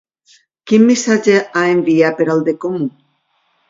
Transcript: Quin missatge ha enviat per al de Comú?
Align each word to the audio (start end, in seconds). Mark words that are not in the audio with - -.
Quin 0.71 0.85
missatge 0.87 1.37
ha 1.43 1.67
enviat 1.77 2.21
per 2.23 2.31
al 2.37 2.45
de 2.51 2.61
Comú? 2.67 2.93